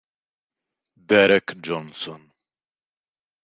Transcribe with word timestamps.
Derek 1.09 1.61
Johnson 1.61 2.21